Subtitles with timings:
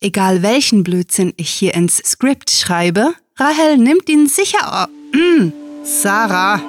[0.00, 4.88] Egal welchen Blödsinn ich hier ins Skript schreibe, Rahel nimmt ihn sicher auf.
[5.12, 5.48] Mm,
[5.82, 6.60] Sarah.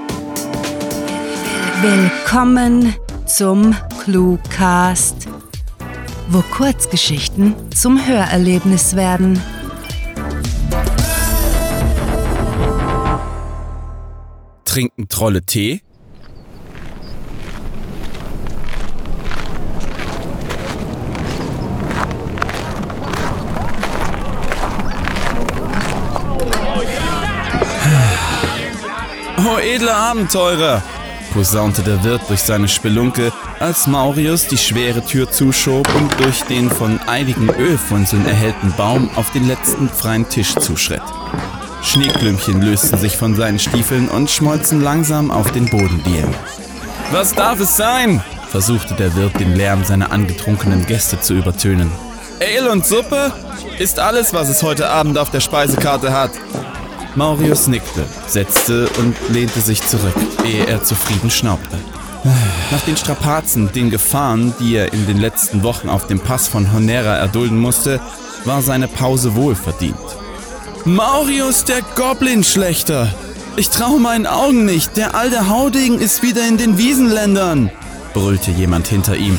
[1.79, 2.95] Willkommen
[3.27, 5.27] zum Cluecast,
[6.29, 9.39] wo Kurzgeschichten zum Hörerlebnis werden.
[14.65, 15.81] Trinken Trolle Tee?
[29.51, 30.83] Oh, edle Abenteurer!
[31.33, 36.69] posaunte der Wirt durch seine Spelunke, als Maurius die schwere Tür zuschob und durch den
[36.69, 41.01] von einigen Ölfunzeln erhellten Baum auf den letzten freien Tisch zuschritt.
[41.81, 46.33] Schneeklümpchen lösten sich von seinen Stiefeln und schmolzen langsam auf den Bodendielen.
[47.11, 48.23] Was darf es sein?
[48.49, 51.91] versuchte der Wirt den Lärm seiner angetrunkenen Gäste zu übertönen.
[52.39, 53.31] Ale und Suppe?
[53.79, 56.31] Ist alles, was es heute Abend auf der Speisekarte hat.
[57.19, 61.77] Maurius nickte, setzte und lehnte sich zurück, ehe er zufrieden schnaubte.
[62.71, 66.71] Nach den Strapazen, den Gefahren, die er in den letzten Wochen auf dem Pass von
[66.71, 67.99] Honera erdulden musste,
[68.45, 69.97] war seine Pause wohlverdient.
[70.85, 73.13] Maurius, der Goblin-Schlechter!
[73.57, 77.69] Ich traue meinen Augen nicht, der alte Haudegen ist wieder in den Wiesenländern!
[78.13, 79.37] brüllte jemand hinter ihm.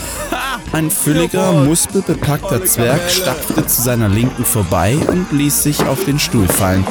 [0.73, 6.47] Ein fülliger, muskelbepackter Zwerg stapfte zu seiner Linken vorbei und ließ sich auf den Stuhl
[6.47, 6.87] fallen,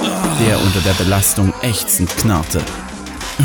[0.45, 2.61] der unter der Belastung ächzend knarrte.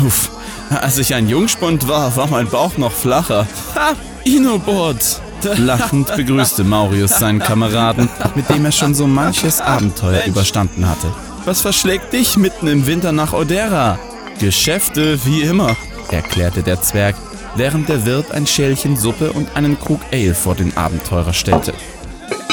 [0.05, 0.29] Uff,
[0.69, 3.47] als ich ein Jungspund war, war mein Bauch noch flacher.
[3.75, 3.93] Ha,
[4.25, 5.21] Inobot!
[5.57, 11.07] Lachend begrüßte Maurius seinen Kameraden, mit dem er schon so manches Abenteuer überstanden hatte.
[11.45, 13.99] Was verschlägt dich mitten im Winter nach Odera?
[14.39, 15.77] Geschäfte wie immer,
[16.09, 17.15] erklärte der Zwerg
[17.55, 21.73] während der Wirt ein Schälchen Suppe und einen Krug Ale vor den Abenteurer stellte.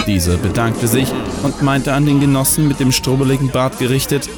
[0.07, 1.09] Dieser bedankte sich
[1.43, 4.29] und meinte an den Genossen mit dem strubbeligen Bart gerichtet,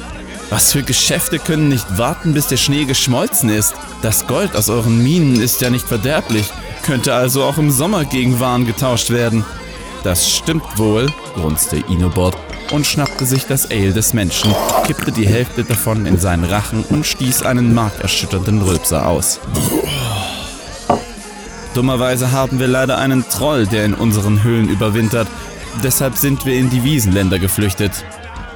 [0.49, 3.73] was für Geschäfte können nicht warten, bis der Schnee geschmolzen ist?
[4.03, 6.51] Das Gold aus euren Minen ist ja nicht verderblich,
[6.83, 9.43] könnte also auch im Sommer gegen Waren getauscht werden.
[10.03, 12.37] Das stimmt wohl, grunzte Inobot
[12.71, 14.53] und schnappte sich das Ale des Menschen,
[14.85, 19.39] kippte die Hälfte davon in seinen Rachen und stieß einen markerschütternden Rülpser aus.
[21.75, 25.27] Dummerweise haben wir leider einen Troll, der in unseren Höhlen überwintert.
[25.83, 28.05] Deshalb sind wir in die Wiesenländer geflüchtet.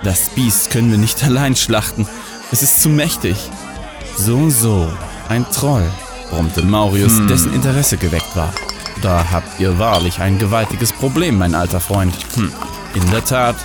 [0.06, 2.08] Das Biest können wir nicht allein schlachten.
[2.54, 3.36] Es ist zu mächtig.
[4.18, 4.92] So, so.
[5.28, 5.84] Ein Troll,
[6.30, 7.28] brummte Maurius, hm.
[7.28, 8.54] dessen Interesse geweckt war.
[9.02, 12.16] Da habt ihr wahrlich ein gewaltiges Problem, mein alter Freund.
[12.36, 12.52] Hm.
[12.96, 13.58] In der Tat.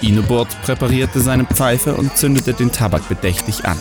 [0.00, 3.76] Inobort präparierte seine Pfeife und zündete den Tabak bedächtig an.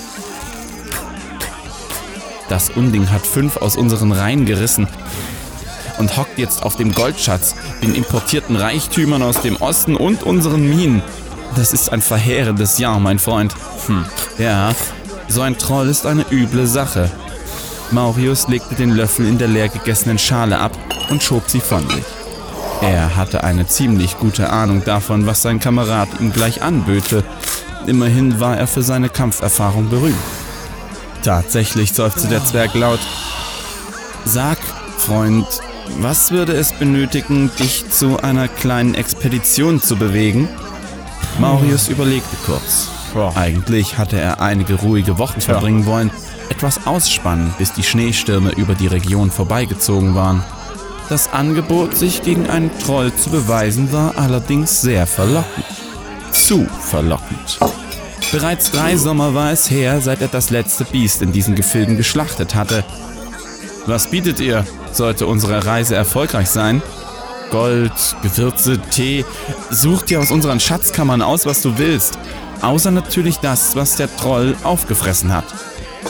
[2.50, 4.88] Das Unding hat fünf aus unseren Reihen gerissen
[5.98, 11.02] und hockt jetzt auf dem Goldschatz, den importierten Reichtümern aus dem Osten und unseren Minen.
[11.56, 13.56] Das ist ein verheerendes Jahr, mein Freund.
[13.88, 14.06] Hm.
[14.38, 14.74] Ja,
[15.28, 17.10] so ein Troll ist eine üble Sache.
[17.92, 20.72] Maurius legte den Löffel in der leer gegessenen Schale ab
[21.10, 22.04] und schob sie von sich.
[22.82, 27.24] Er hatte eine ziemlich gute Ahnung davon, was sein Kamerad ihm gleich anböte.
[27.88, 30.16] Immerhin war er für seine Kampferfahrung berühmt.
[31.24, 33.00] Tatsächlich seufzte der Zwerg laut.
[34.26, 34.58] Sag,
[34.98, 35.46] Freund,
[36.00, 40.50] was würde es benötigen, dich zu einer kleinen Expedition zu bewegen?
[41.40, 42.90] Maurius überlegte kurz.
[43.36, 46.12] Eigentlich hatte er einige ruhige Wochen verbringen wollen,
[46.50, 50.44] etwas ausspannen, bis die Schneestürme über die Region vorbeigezogen waren.
[51.10, 55.66] Das Angebot, sich gegen einen Troll zu beweisen, war allerdings sehr verlockend.
[56.32, 57.60] Zu verlockend.
[58.32, 62.56] Bereits drei Sommer war es her, seit er das letzte Biest in diesen Gefilden geschlachtet
[62.56, 62.84] hatte.
[63.86, 64.66] Was bietet ihr?
[64.92, 66.82] Sollte unsere Reise erfolgreich sein?
[67.52, 69.24] Gold, Gewürze, Tee.
[69.70, 72.18] Such dir aus unseren Schatzkammern aus, was du willst.
[72.62, 75.46] Außer natürlich das, was der Troll aufgefressen hat.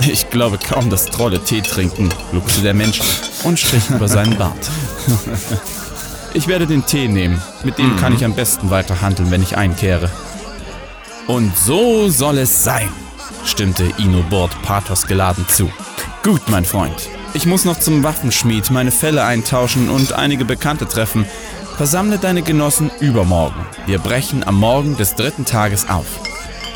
[0.02, 3.00] Ich glaube kaum, dass Trolle Tee trinken, gluckste der Mensch
[3.44, 4.70] und strich über seinen Bart.
[6.34, 7.42] Ich werde den Tee nehmen.
[7.64, 10.12] Mit dem kann ich am besten weiter handeln, wenn ich einkehre.
[11.28, 12.90] Und so soll es sein,
[13.44, 15.70] stimmte Inobord pathosgeladen zu.
[16.24, 17.10] Gut, mein Freund.
[17.34, 21.26] Ich muss noch zum Waffenschmied meine Felle eintauschen und einige Bekannte treffen.
[21.76, 23.66] Versammle deine Genossen übermorgen.
[23.86, 26.06] Wir brechen am Morgen des dritten Tages auf.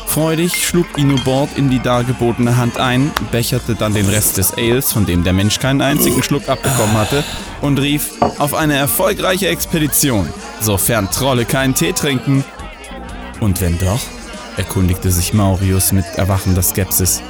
[0.06, 5.06] Freudig schlug Inobord in die dargebotene Hand ein, becherte dann den Rest des Ales, von
[5.06, 7.24] dem der Mensch keinen einzigen Schluck abbekommen hatte,
[7.62, 10.28] und rief auf eine erfolgreiche Expedition,
[10.60, 12.44] sofern Trolle keinen Tee trinken.
[13.40, 14.00] Und wenn doch?
[14.56, 17.22] Erkundigte sich Maurius mit erwachender Skepsis.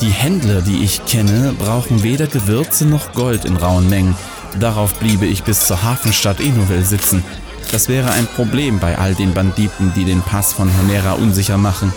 [0.00, 4.16] Die Händler, die ich kenne, brauchen weder Gewürze noch Gold in rauen Mengen.
[4.60, 7.24] Darauf bliebe ich bis zur Hafenstadt Enoville sitzen.
[7.72, 11.92] Das wäre ein Problem bei all den Banditen, die den Pass von Honera unsicher machen.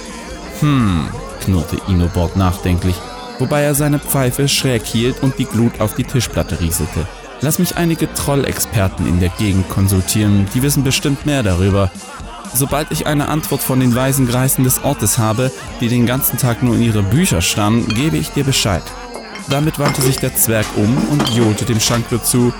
[0.60, 1.08] Hm,
[1.42, 2.96] knurrte Inobord nachdenklich,
[3.40, 7.08] wobei er seine Pfeife schräg hielt und die Glut auf die Tischplatte rieselte.
[7.42, 11.92] Lass mich einige Trollexperten in der Gegend konsultieren, die wissen bestimmt mehr darüber.
[12.54, 16.64] Sobald ich eine Antwort von den weisen Greisen des Ortes habe, die den ganzen Tag
[16.64, 18.84] nur in ihre Bücher starren, gebe ich dir Bescheid.
[19.50, 22.54] Damit wandte sich der Zwerg um und johlte dem Schankler zu.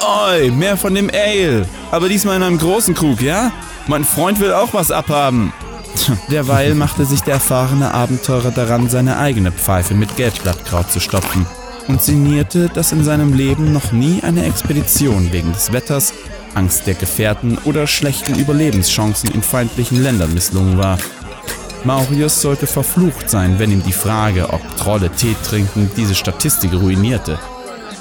[0.00, 1.66] Oi, mehr von dem Ale.
[1.90, 3.52] Aber diesmal in einem großen Krug, ja?
[3.86, 5.52] Mein Freund will auch was abhaben.
[6.30, 11.46] Derweil machte sich der erfahrene Abenteurer daran, seine eigene Pfeife mit Gelbblattkraut zu stopfen
[11.88, 16.14] und sinnierte, dass in seinem Leben noch nie eine Expedition wegen des Wetters,
[16.54, 20.98] Angst der Gefährten oder schlechten Überlebenschancen in feindlichen Ländern misslungen war.
[21.84, 27.38] Maurius sollte verflucht sein, wenn ihm die Frage, ob Trolle Tee trinken, diese Statistik ruinierte.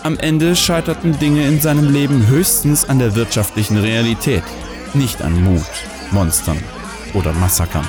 [0.03, 4.43] Am Ende scheiterten Dinge in seinem Leben höchstens an der wirtschaftlichen Realität,
[4.93, 5.65] nicht an Mut,
[6.11, 6.57] Monstern
[7.13, 7.87] oder Massakern.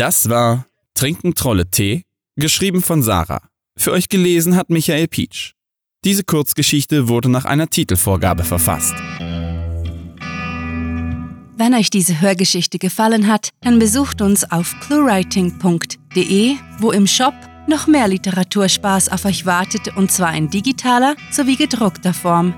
[0.00, 0.64] Das war
[0.94, 2.04] Trinken Trolle Tee,
[2.34, 3.42] geschrieben von Sarah.
[3.76, 5.52] Für euch gelesen hat Michael Pietsch.
[6.06, 8.94] Diese Kurzgeschichte wurde nach einer Titelvorgabe verfasst.
[11.58, 17.34] Wenn euch diese Hörgeschichte gefallen hat, dann besucht uns auf cluewriting.de, wo im Shop
[17.68, 22.54] noch mehr Literaturspaß auf euch wartet und zwar in digitaler sowie gedruckter Form.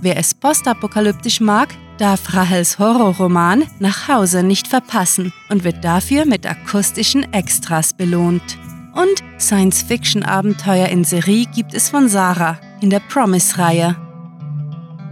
[0.00, 6.46] Wer es postapokalyptisch mag, darf Rahels Horrorroman Nach Hause nicht verpassen und wird dafür mit
[6.46, 8.58] akustischen Extras belohnt.
[8.94, 13.96] Und Science-Fiction-Abenteuer in Serie gibt es von Sarah in der Promise-Reihe.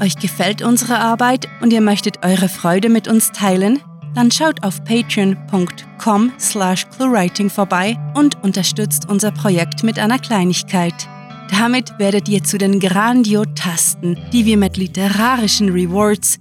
[0.00, 3.80] Euch gefällt unsere Arbeit und ihr möchtet eure Freude mit uns teilen?
[4.14, 10.94] Dann schaut auf patreon.com slash cluewriting vorbei und unterstützt unser Projekt mit einer Kleinigkeit.
[11.50, 16.40] Damit werdet ihr zu den Grandiotasten, die wir mit literarischen Rewards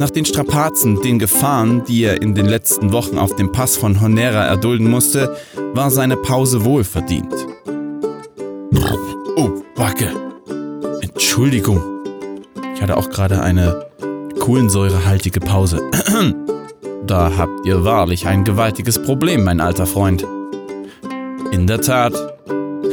[0.00, 4.00] Nach den Strapazen, den Gefahren, die er in den letzten Wochen auf dem Pass von
[4.00, 5.36] Honera erdulden musste,
[5.74, 7.34] war seine Pause wohlverdient.
[9.36, 10.08] Oh, Wacke.
[11.02, 11.82] Entschuldigung.
[12.74, 13.88] Ich hatte auch gerade eine
[14.38, 15.82] kohlensäurehaltige Pause.
[17.06, 20.24] Da habt ihr wahrlich ein gewaltiges Problem, mein alter Freund.
[21.50, 22.14] In der Tat.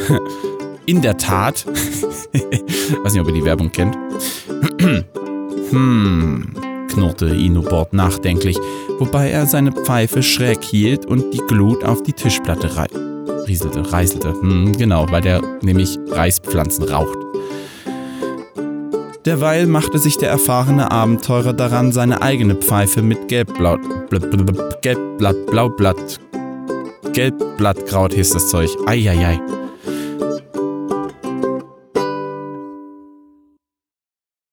[0.86, 1.66] In der Tat.
[3.04, 3.96] Weiß nicht, ob ihr die Werbung kennt.
[5.70, 6.54] hm,
[6.98, 8.58] knurrte Inobord nachdenklich,
[8.98, 12.88] wobei er seine Pfeife schräg hielt und die Glut auf die Tischplatte rei
[13.48, 14.34] rieselte, reißelte.
[14.34, 17.18] Hm, genau, weil der nämlich Reispflanzen raucht.
[19.26, 23.80] Derweil machte sich der erfahrene Abenteurer daran, seine eigene Pfeife mit Gelbblatt,
[24.82, 26.20] Gelbblatt, Blaublatt,
[27.14, 28.70] Gelbblattkraut hieß das Zeug.
[28.86, 29.40] Eieiei.